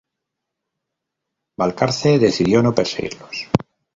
[1.59, 3.49] Balcarce decidió no perseguirlos.